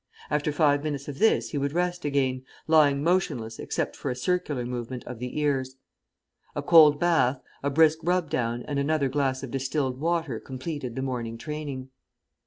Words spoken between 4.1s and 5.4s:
circular movement of the